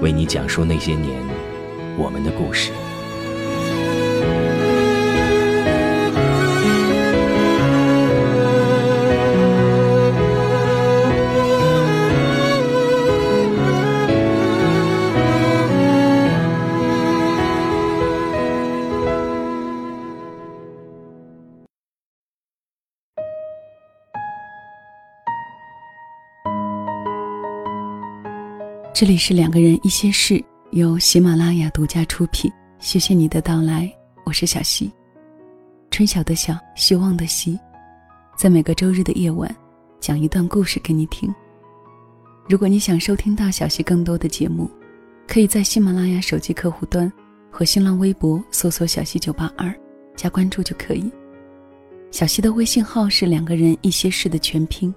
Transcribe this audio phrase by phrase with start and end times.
[0.00, 1.22] 为你讲述那些年
[1.96, 2.72] 我们的故事。
[28.98, 32.50] 这里是两个人一些事，由喜马拉雅独家出品。
[32.80, 33.88] 谢谢你的到来，
[34.24, 34.90] 我是小溪，
[35.88, 37.56] 春晓的晓，希望的希，
[38.36, 39.48] 在每个周日的夜晚，
[40.00, 41.32] 讲一段故事给你听。
[42.48, 44.68] 如果你想收听到小溪更多的节目，
[45.28, 47.08] 可以在喜马拉雅手机客户端
[47.52, 49.72] 和新浪微博搜索“小溪九八二”，
[50.18, 51.08] 加关注就可以。
[52.10, 54.92] 小溪的微信号是两个人一些事的全拼，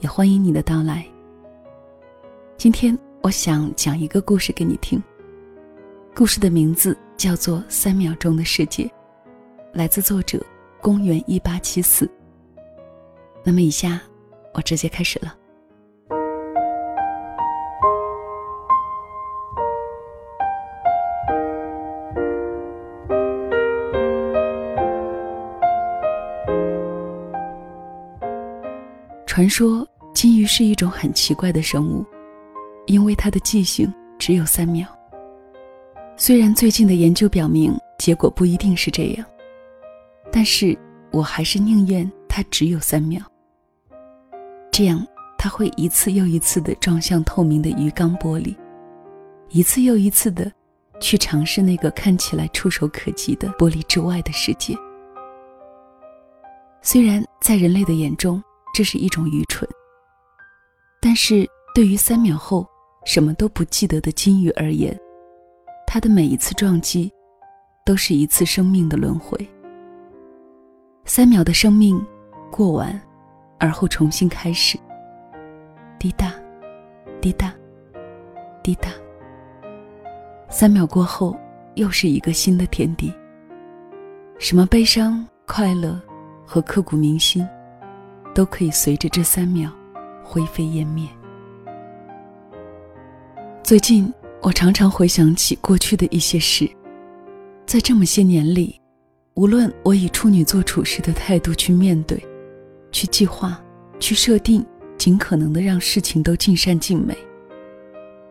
[0.00, 1.02] 也欢迎你的到来。
[2.58, 2.94] 今天。
[3.22, 5.00] 我想讲一个故事给你听。
[6.16, 8.84] 故事的名字叫做《三秒钟的世界》，
[9.74, 10.42] 来自作者
[10.80, 12.10] 公元一八七四。
[13.44, 14.00] 那么，以下
[14.54, 15.36] 我直接开始了。
[29.26, 32.02] 传说金鱼是一种很奇怪的生物。
[32.90, 34.84] 因为他的记性只有三秒。
[36.16, 39.24] 虽然最近的研究表明结果不一定是这样，
[40.32, 40.76] 但是
[41.12, 43.22] 我还是宁愿他只有三秒。
[44.72, 45.06] 这样，
[45.38, 48.56] 他会一次又一次地撞向透明的鱼缸玻璃，
[49.50, 50.50] 一次又一次地
[50.98, 54.74] 去尝试那个看起来触手可及的玻璃之外的世界。
[56.82, 58.42] 虽然在人类的眼中
[58.74, 59.68] 这是一种愚蠢，
[61.00, 62.66] 但是对于三秒后。
[63.04, 64.98] 什么都不记得的金鱼而言，
[65.86, 67.10] 它的每一次撞击，
[67.84, 69.38] 都是一次生命的轮回。
[71.04, 72.00] 三秒的生命
[72.50, 73.00] 过完，
[73.58, 74.78] 而后重新开始。
[75.98, 76.32] 滴答，
[77.20, 77.52] 滴答，
[78.62, 78.90] 滴答。
[80.48, 81.36] 三秒过后，
[81.74, 83.12] 又是一个新的天地。
[84.38, 86.00] 什么悲伤、快乐
[86.46, 87.46] 和刻骨铭心，
[88.34, 89.70] 都可以随着这三秒
[90.22, 91.08] 灰飞烟灭。
[93.70, 96.68] 最近，我常常回想起过去的一些事，
[97.64, 98.80] 在这么些年里，
[99.34, 102.20] 无论我以处女座处事的态度去面对、
[102.90, 103.62] 去计划、
[104.00, 104.66] 去设定，
[104.98, 107.16] 尽可能的让事情都尽善尽美，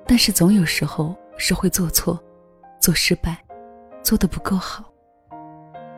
[0.05, 2.21] 但是总有时候是会做错、
[2.81, 3.41] 做失败、
[4.03, 4.83] 做的不够好，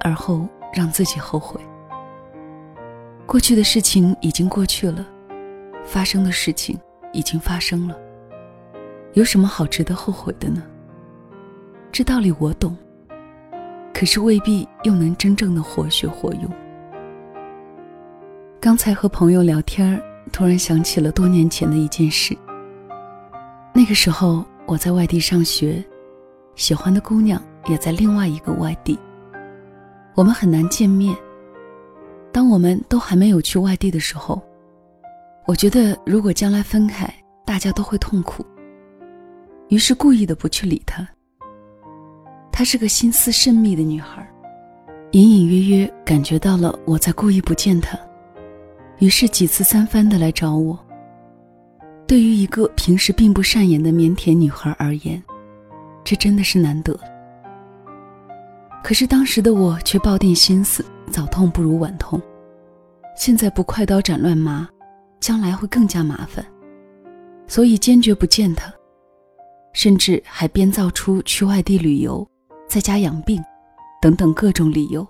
[0.02, 1.60] 而后让自己后悔。
[3.26, 5.04] 过去的事情已经过去了，
[5.84, 6.80] 发生的事情
[7.12, 7.98] 已经发生了。
[9.14, 10.64] 有什么好值得后悔的呢？
[11.92, 12.78] 这道理我懂，
[13.94, 16.50] 可是未必又能真正的活学活用。
[18.62, 20.02] 刚才和朋友聊天
[20.32, 22.38] 突然想起了多年前的一件事。
[23.74, 25.84] 那个时候我在外地上学，
[26.56, 28.98] 喜欢的姑娘也在另外一个外地，
[30.16, 31.14] 我们很难见面。
[32.32, 34.42] 当我们都还没有去外地的时候，
[35.46, 37.14] 我觉得如果将来分开，
[37.46, 38.46] 大家都会痛苦。
[39.72, 41.08] 于是故意的不去理他。
[42.52, 44.30] 她是个心思甚密的女孩，
[45.12, 47.98] 隐隐约约感觉到了我在故意不见她，
[49.00, 50.78] 于是几次三番的来找我。
[52.06, 55.24] 对于一个平时并不善言的腼腆女孩而言，
[56.04, 57.00] 这真的是难得。
[58.84, 62.22] 可是当时的我却抱定心思，早痛不如晚痛，
[63.16, 64.68] 现在不快刀斩乱麻，
[65.22, 66.46] 将来会更加麻烦，
[67.48, 68.70] 所以坚决不见她。
[69.74, 72.28] 甚至还编造出去外地旅游、
[72.68, 73.44] 在家养病
[74.02, 75.06] 等等各种理由。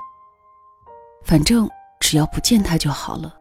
[1.23, 1.69] 反正
[1.99, 3.33] 只要不见他就好了。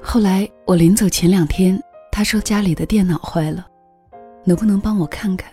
[0.00, 1.80] 后来我临走前两天，
[2.10, 3.66] 他说家里的电脑坏了，
[4.44, 5.52] 能不能帮我看看？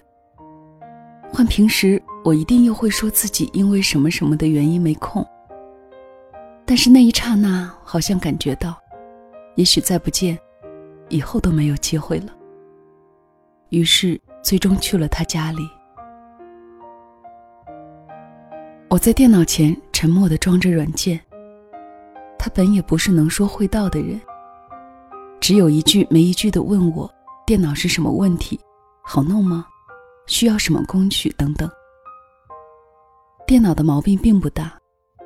[1.32, 5.24] 换平时我一定又会说自己因为什么什么的原因没空。
[6.66, 8.76] 但是那一刹那，好像感觉到，
[9.56, 10.38] 也许再不见，
[11.10, 12.34] 以后都没有机会了。
[13.70, 15.70] 于是最终去了他家里。
[18.90, 21.20] 我在电脑前沉默地装着软件。
[22.42, 24.20] 他本也不是能说会道的人，
[25.42, 27.14] 只有一句没一句地问我：
[27.46, 28.58] 电脑是什么问题？
[29.04, 29.68] 好弄吗？
[30.26, 31.70] 需要什么工具等等。
[33.46, 34.72] 电脑的毛病并不大，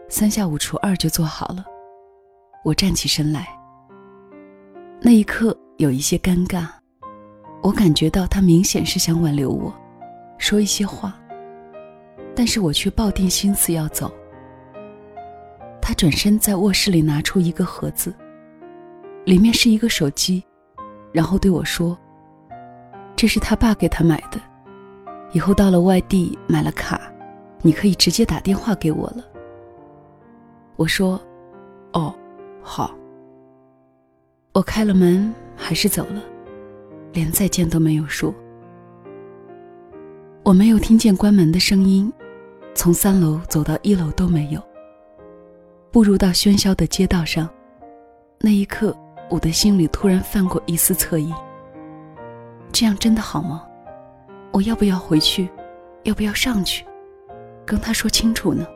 [0.10, 1.64] 三下五除二就做好了。
[2.66, 3.48] 我站起身来，
[5.00, 6.68] 那一刻有一些尴尬，
[7.64, 9.74] 我感觉到他明显是想挽留我，
[10.38, 11.18] 说一些话，
[12.36, 14.14] 但是我却抱定心思要走。
[15.82, 18.14] 他转身在卧室里拿出一个盒子，
[19.24, 20.44] 里面是一个手机，
[21.14, 21.98] 然后对我说
[23.16, 24.38] ：“这是他爸给他买的。”
[25.32, 27.00] 以后到了外地买了卡，
[27.62, 29.24] 你可以直接打电话给我了。
[30.76, 31.18] 我说
[31.94, 32.14] ：“哦，
[32.62, 32.94] 好。”
[34.54, 36.22] 我开了门，还是走了，
[37.14, 38.34] 连再见都没有说。
[40.44, 42.12] 我没有听见关门的声音，
[42.76, 44.62] 从三楼走到一楼都没有。
[45.92, 47.48] 步入到喧嚣的街道上，
[48.40, 48.98] 那一刻，
[49.30, 51.34] 我的心里突然泛过一丝侧隐。
[52.72, 53.64] 这样真的好吗？
[54.52, 55.48] 我要不要回去？
[56.04, 56.84] 要不要上去，
[57.66, 58.68] 跟他说清楚呢？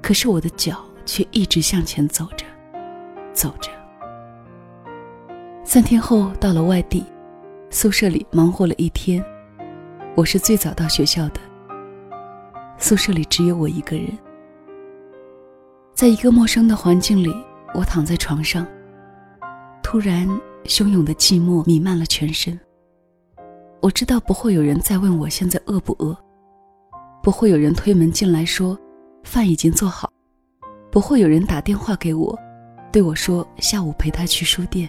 [0.00, 2.46] 可是我的脚却一直向前走着，
[3.32, 3.70] 走着。
[5.74, 7.04] 三天后到了外地，
[7.68, 9.20] 宿舍里忙活了一天，
[10.14, 11.40] 我是最早到学校的。
[12.78, 14.16] 宿舍里只有我一个人，
[15.92, 17.34] 在一个陌生的环境里，
[17.74, 18.64] 我躺在床上，
[19.82, 20.28] 突然
[20.66, 22.56] 汹涌的寂寞弥漫了全身。
[23.80, 26.16] 我知道不会有人再问我现在饿不饿，
[27.20, 28.78] 不会有人推门进来说
[29.24, 30.08] 饭已经做好，
[30.92, 32.38] 不会有人打电话给我，
[32.92, 34.88] 对我说下午陪他去书店。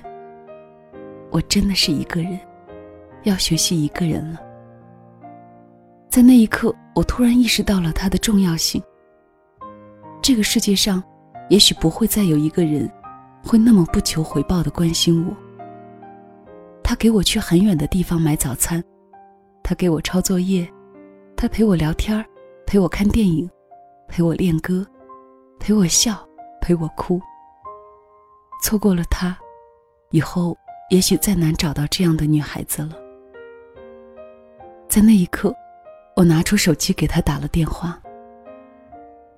[1.36, 2.40] 我真的是一个人，
[3.24, 4.40] 要学习一个人了。
[6.10, 8.82] 在那一刻，我突然意识到了他的重要性。
[10.22, 11.04] 这个世界上，
[11.50, 12.90] 也许不会再有一个人，
[13.44, 15.36] 会那么不求回报的关心我。
[16.82, 18.81] 他给我去很远的地方买早餐，
[19.62, 20.66] 他给我抄作业，
[21.36, 22.26] 他陪我聊天
[22.66, 23.50] 陪我看电影，
[24.08, 24.88] 陪我练歌，
[25.60, 26.26] 陪我笑，
[26.62, 27.20] 陪我哭。
[28.64, 29.38] 错过了他，
[30.12, 30.56] 以后
[30.90, 32.96] 也许再难找到这样的女孩子了。
[34.88, 35.54] 在那一刻，
[36.16, 38.00] 我拿出手机给他打了电话，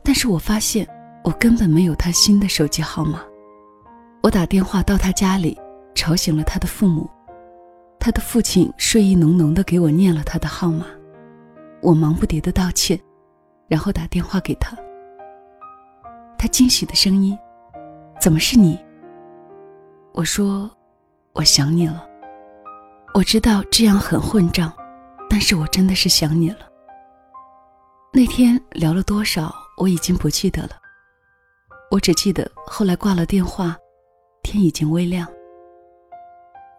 [0.03, 0.87] 但是我发现
[1.23, 3.21] 我根本没有他新的手机号码。
[4.21, 5.57] 我打电话到他家里，
[5.95, 7.09] 吵醒了他的父母。
[7.99, 10.85] 他的父亲睡意浓浓的给我念了他的号码，
[11.81, 12.99] 我忙不迭的道歉，
[13.67, 14.77] 然后打电话给他。
[16.37, 17.37] 他惊喜的声音
[18.21, 18.77] ：“怎么是你？”
[20.13, 20.69] 我说
[21.37, 22.05] ：“我想你了。”
[23.15, 24.73] 我知道这样很混账，
[25.29, 26.67] 但是我真的是想你了。
[28.11, 30.71] 那天聊了多少，我已经不记得了。
[31.89, 33.77] 我只记得后来挂了电话，
[34.43, 35.25] 天已经微亮。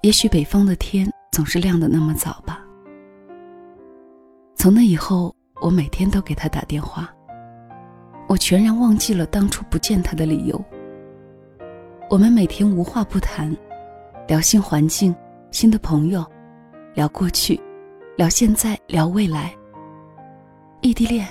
[0.03, 1.11] 也许北方的天。
[1.31, 2.65] 总是亮的那么早吧。
[4.57, 7.15] 从那以后，我每天都给他打电话。
[8.27, 10.65] 我全然忘记了当初不见他的理由。
[12.11, 13.57] 我们每天无话不谈，
[14.29, 15.17] 聊新环境、
[15.51, 16.23] 新的朋友，
[16.93, 17.59] 聊过去，
[18.19, 19.57] 聊现在，聊未来。
[20.83, 21.27] 异地恋，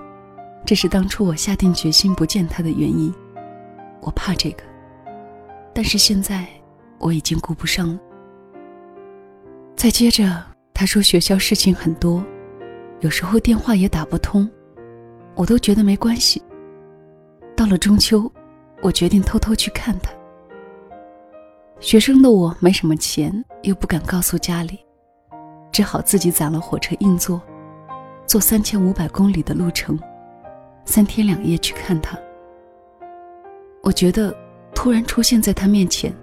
[0.64, 3.12] 这是当初我下定决心不见他的原因。
[4.00, 4.62] 我怕这个，
[5.74, 6.46] 但是现在
[6.98, 8.00] 我已经顾不上了。
[9.76, 12.24] 再接着，他说学校事情很多，
[13.00, 14.50] 有时候电话也打不通，
[15.34, 16.42] 我都觉得没关系。
[17.54, 18.32] 到了中秋，
[18.80, 20.10] 我决定偷偷去看他。
[21.82, 24.78] 学生的我没什么钱，又不敢告诉家里，
[25.72, 27.42] 只好自己攒了火车硬座，
[28.24, 29.98] 坐三千五百公里的路程，
[30.84, 32.16] 三天两夜去看他。
[33.82, 34.32] 我觉得，
[34.72, 36.14] 突然出现在他面前，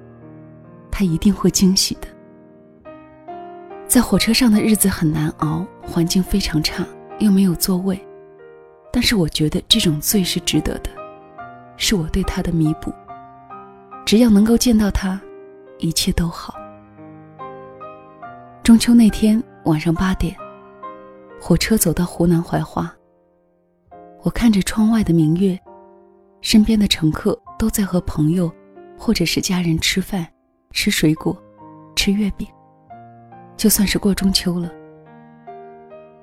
[0.90, 2.08] 他一定会惊喜的。
[3.86, 6.88] 在火车上的日子很难熬，环境非常差，
[7.20, 8.00] 又没有座位。
[8.94, 10.90] 但是我觉得这种罪是值得的，
[11.76, 12.94] 是我对他的弥补。
[14.06, 15.22] 只要能够见到他，
[15.80, 16.54] 一切都好。
[18.64, 20.36] 中秋那天晚上八点，
[21.42, 22.94] 火车走到湖南怀化。
[24.22, 25.58] 我看着窗外的明月，
[26.42, 28.52] 身边的乘客都在和朋友
[28.98, 30.28] 或者是家人吃饭、
[30.72, 31.36] 吃水果、
[31.96, 32.48] 吃月饼。
[33.56, 34.72] 就算是过中秋了，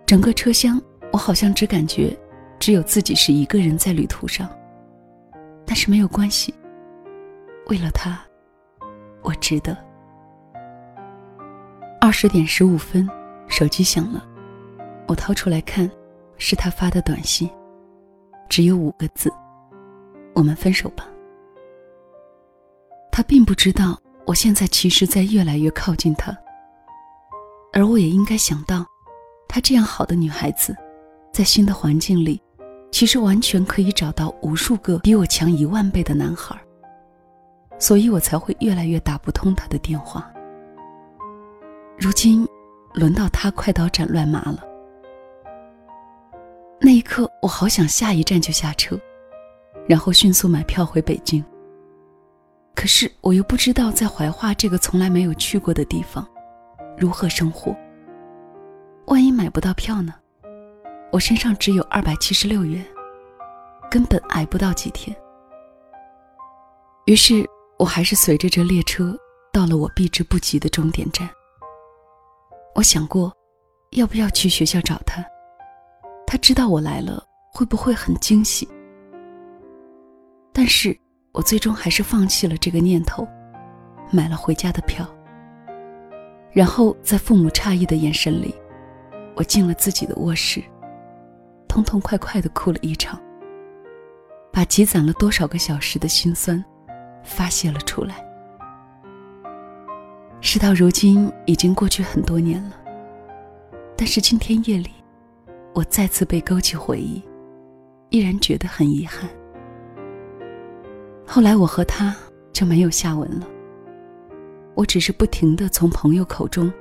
[0.07, 0.81] 整个车厢
[1.13, 2.17] 我好像只感觉
[2.59, 4.49] 只有自己是一个人在旅途上。
[5.67, 6.55] 但是没有关系，
[7.69, 8.21] 为了他，
[9.27, 9.77] 我值得。
[12.01, 13.09] 二十点十五分，
[13.49, 14.25] 手机响了，
[15.09, 15.91] 我掏出来看，
[16.39, 17.51] 是他发的短信，
[18.49, 19.33] 只有五个字
[20.33, 21.05] ：“我们分手吧。”
[23.11, 26.37] 他并不知道，我现在其实在越来越靠近他，
[27.73, 28.87] 而我也应该想到，
[29.49, 30.77] 她这样好的女孩子，
[31.33, 32.41] 在新的环境里，
[32.93, 36.57] 其实完全可以找到无数个比我强一万倍的男孩，
[37.79, 40.31] 所以我才会越来越打不通他的电话。
[41.99, 42.47] 如今，
[42.95, 44.63] 轮到他快刀斩乱麻了。
[46.81, 48.99] 那一刻，我好想下一站就下车，
[49.89, 51.45] 然后迅速买票回北京。
[52.75, 56.27] 可是，我又不知道在怀化这个从来没有去过的地方，
[56.99, 57.75] 如何生活。
[59.07, 60.13] 万一买不到票呢？
[61.11, 62.85] 我身上只有二百七十六元，
[63.91, 65.17] 根本挨不到几天。
[67.07, 69.17] 于是，我还是随着这列车
[69.53, 71.29] 到了我避之不及的终点站。
[72.75, 73.33] 我想过，
[73.93, 75.25] 要不要去学校找他？
[76.27, 78.69] 他知道我来了，会不会很惊喜？
[80.53, 80.99] 但是
[81.33, 83.29] 我最终还是放弃了这个念头，
[84.11, 85.07] 买了回家的票。
[86.53, 88.55] 然后在父母诧异的眼神里，
[89.37, 90.63] 我进了自己的卧室，
[91.69, 93.21] 痛痛快快的哭了一场，
[94.51, 96.65] 把积攒了多少个小时的心酸
[97.27, 98.25] 发泄了出来。
[100.41, 102.73] 事到如今，已经过去很多年了。
[103.97, 104.91] 但是今天夜里，
[105.75, 107.23] 我再次被勾起回忆，
[108.11, 109.29] 依然觉得很遗憾。
[111.27, 112.15] 后来我和他
[112.53, 113.47] 就没有下文了。
[114.75, 116.73] 我只是不停的从朋友口中，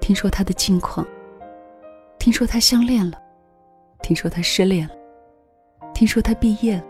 [0.00, 1.06] 听说他的近况，
[2.18, 3.16] 听说他相恋了，
[4.02, 4.94] 听说他失恋了，
[5.94, 6.84] 听说他毕业了，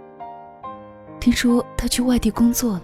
[1.21, 2.83] 听说他去外地工作了。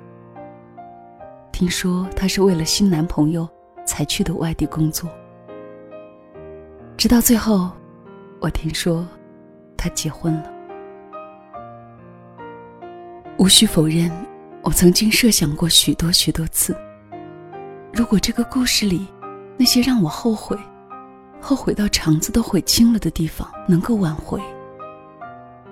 [1.52, 3.48] 听说她是为了新男朋友
[3.86, 5.08] 才去的外地工作，
[6.96, 7.70] 直到最后，
[8.40, 9.06] 我听说
[9.76, 10.50] 她结婚了。
[13.38, 14.10] 无需否认，
[14.62, 16.76] 我曾经设想过许多许多次，
[17.92, 19.06] 如果这个故事里
[19.56, 20.56] 那些让我后悔、
[21.40, 24.40] 后悔到肠子都悔青了的地方能够挽回，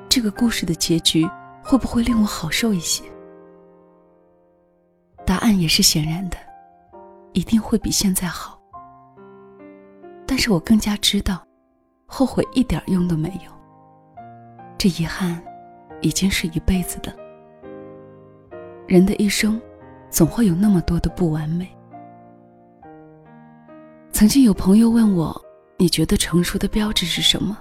[0.09, 1.29] 这个故事的结局
[1.63, 3.05] 会不会令我好受一些？
[5.31, 6.37] 答案也是显然的，
[7.35, 8.61] 一定会比现在好。
[10.27, 11.41] 但是我更加知道，
[12.05, 13.53] 后悔一点用都没有。
[14.77, 15.41] 这遗憾，
[16.01, 17.15] 已经是一辈子的。
[18.89, 19.63] 人的一生，
[20.11, 21.71] 总会有那么多的不完美。
[24.11, 25.41] 曾经有朋友问我
[25.79, 27.57] ：“你觉得成熟的标志是什么？”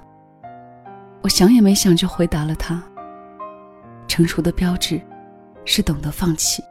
[1.22, 2.84] 我想也没想就回答了他
[4.10, 5.00] ：“成熟的标志，
[5.66, 6.64] 是懂得放弃。”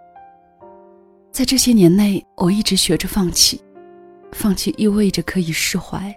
[1.38, 3.62] 在这些年内，我一直学着放弃。
[4.32, 6.12] 放弃意味着可以释怀，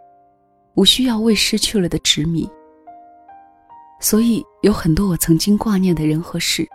[0.73, 2.49] 无需要为失去了的执迷。
[3.99, 6.67] 所以，有很多我曾经挂念的人和事，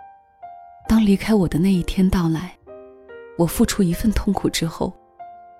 [0.87, 2.57] 当离开我的那一天到来，
[3.37, 4.95] 我付出一份痛苦之后，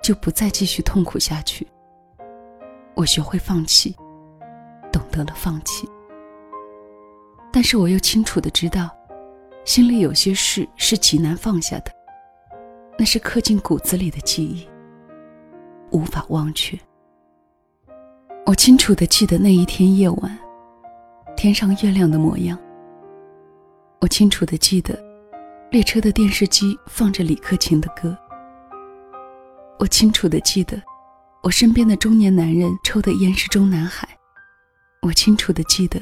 [0.01, 1.67] 就不再继续痛苦下去。
[2.93, 3.93] 我学会放弃，
[4.93, 5.85] 懂得了放弃。
[7.51, 8.89] 但是我又清楚的知道，
[9.65, 11.96] 心里有些事是极难放下的。
[12.99, 14.67] 那是刻进骨子里的记忆，
[15.91, 16.77] 无法忘却。
[18.45, 20.37] 我清楚的记得那一天夜晚，
[21.35, 22.57] 天上月亮的模样。
[24.01, 24.97] 我清楚的记得，
[25.69, 28.17] 列车的电视机放着李克勤的歌。
[29.77, 30.81] 我清楚的记得，
[31.43, 34.07] 我身边的中年男人抽的烟是中南海。
[35.03, 36.01] 我清楚的记得，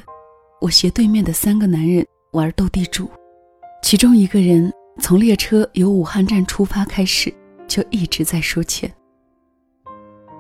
[0.62, 3.10] 我斜对面的三个男人玩斗地主，
[3.84, 4.72] 其中一个人。
[5.00, 7.34] 从列车由武汉站出发开始，
[7.68, 8.92] 就一直在说钱。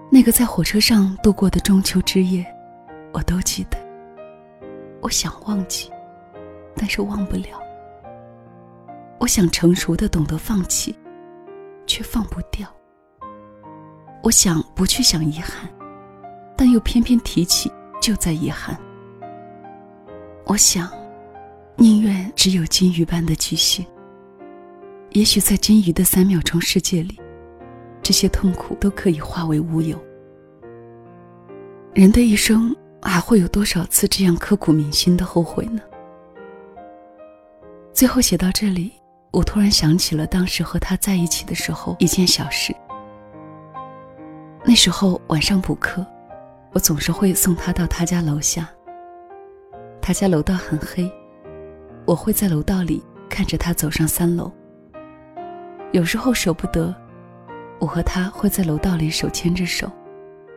[0.09, 2.45] 那个在火车上度过的中秋之夜，
[3.13, 3.77] 我都记得。
[5.01, 5.91] 我想忘记，
[6.75, 7.61] 但是忘不了。
[9.19, 10.95] 我想成熟的懂得放弃，
[11.85, 12.67] 却放不掉。
[14.23, 15.69] 我想不去想遗憾，
[16.55, 17.71] 但又偏偏提起
[18.01, 18.79] 就在遗憾。
[20.45, 20.89] 我想，
[21.75, 23.85] 宁愿只有金鱼般的巨星。
[25.15, 27.17] 也许在金鱼的三秒钟世界里，
[28.03, 29.97] 这些痛苦都可以化为乌有。
[31.93, 35.79] 人的一生还会有多少次这样刻骨铭心的后悔呢？
[37.93, 38.91] 最后写到这里，
[39.31, 42.75] 我突然想起了当时和他在一起的时候一件小事。
[44.65, 46.05] 那时候晚上补课，
[46.73, 48.69] 我总是会送他到他家楼下。
[50.01, 51.09] 他家楼道很黑，
[52.03, 54.51] 我会在楼道里看着他走上三楼。
[55.91, 56.93] 有时候舍不得，
[57.79, 59.89] 我和他会在楼道里手牵着手，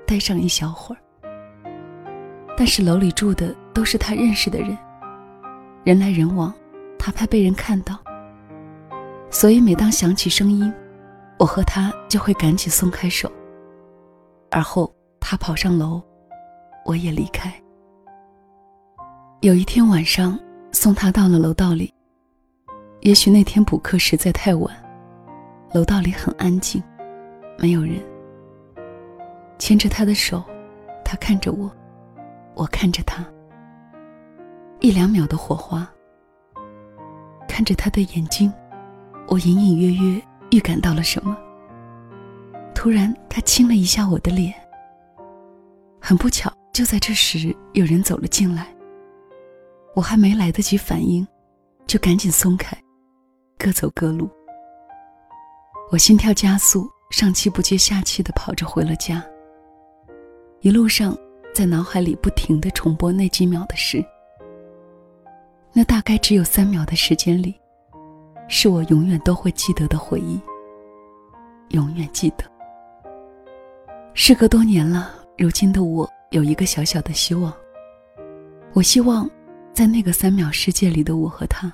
[0.07, 0.99] 待上一小会儿。
[2.57, 4.77] 但是楼里住的都是他认识的人，
[5.85, 6.53] 人来人往，
[6.99, 7.97] 他怕被人看到，
[9.31, 10.73] 所以每当响起声音，
[11.39, 13.31] 我和他就会赶紧松开手。
[14.51, 16.03] 而后他跑上楼，
[16.85, 17.53] 我也离开。
[19.41, 20.37] 有一天晚上，
[20.73, 21.95] 送他到了楼道里。
[23.03, 24.75] 也许那天补课实在太晚，
[25.73, 26.83] 楼道里很安静，
[27.59, 28.01] 没有人。
[29.59, 30.43] 牵着他的手，
[31.05, 31.71] 他看着我，
[32.55, 33.25] 我看着他。
[34.81, 35.87] 一两秒的火花。
[37.47, 38.53] 看着他的眼睛，
[39.27, 41.37] 我隐隐约约预感到了什么。
[42.75, 44.55] 突然，他亲了一下我的脸。
[46.01, 48.69] 很不巧，就在这时，有人走了进来。
[49.95, 51.27] 我还没来得及反应，
[51.87, 52.79] 就赶紧松开，
[53.59, 54.31] 各走各路。
[55.91, 59.25] 我心跳加速，上气不接下气的跑着回了家。
[60.61, 61.17] 一路上，
[61.55, 64.05] 在脑海里不停的重播那几秒的事。
[65.73, 67.59] 那大概只有三秒的时间里，
[68.49, 70.39] 是我永远都会记得的回忆。
[71.71, 72.45] 永远记得。
[74.13, 77.51] 事隔多年了，如今的我有一个小小的希望。
[78.75, 79.29] 我希望，
[79.73, 81.73] 在那个三秒世界里的我和他，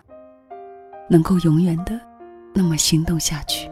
[1.08, 2.00] 能够永远的
[2.54, 3.68] 那么心动下去。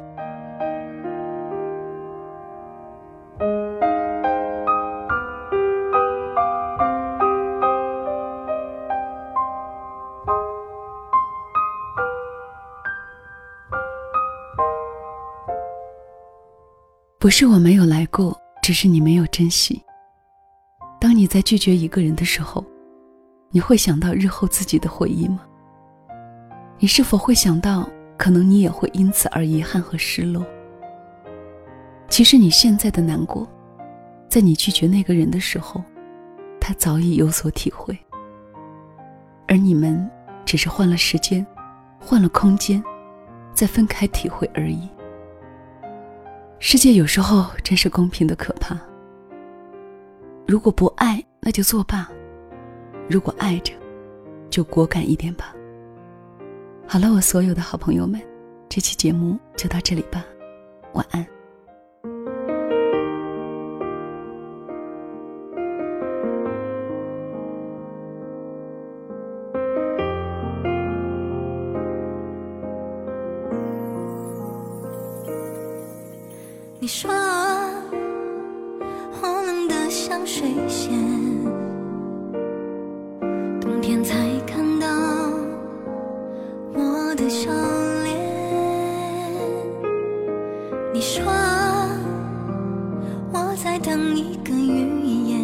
[17.23, 18.37] 不是我没有来过。
[18.61, 19.81] 只是你没有珍惜。
[21.01, 22.65] 当你在拒绝一个人的时候，
[23.51, 25.41] 你会想到日后自己的回忆吗？
[26.79, 30.45] 你是否会想到，可能你也会因此而遗憾和失落？
[32.09, 33.49] 其实你现在的难过，
[34.29, 35.83] 在你拒绝那个人的时候，
[36.61, 37.97] 他早已有所体会。
[39.47, 40.09] 而你们
[40.45, 41.45] 只是换了时间，
[42.01, 42.83] 换了空间，
[43.53, 44.89] 再分开体会而已。
[46.65, 48.79] 世界有时候真是公平的可怕。
[50.47, 52.07] 如果不爱，那就作罢；
[53.11, 53.75] 如果爱着，
[54.49, 55.53] 就果敢一点吧。
[56.87, 58.23] 好了，我所有的好朋友们，
[58.69, 60.25] 这期节目就到这里吧，
[60.93, 61.27] 晚安。
[94.11, 95.39] 一个预言，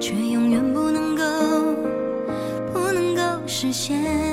[0.00, 1.22] 却永远不能够，
[2.72, 4.31] 不能够实现。